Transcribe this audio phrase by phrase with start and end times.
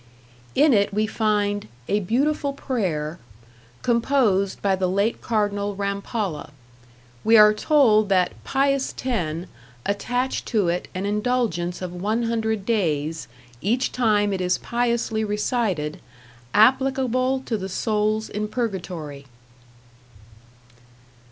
[0.55, 3.19] In it we find "a beautiful prayer",
[3.83, 6.49] composed by the late cardinal Rampolla;
[7.23, 9.47] we are told that "Pius X
[9.85, 13.27] attached to it an indulgence of 100 days,
[13.61, 15.99] each time it is piously recited,
[16.55, 19.27] applicable to the souls in purgatory."